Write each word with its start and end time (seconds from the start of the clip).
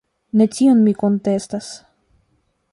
Ne 0.41 0.47
tion 0.55 0.81
mi 0.87 0.95
kontestas. 1.03 1.71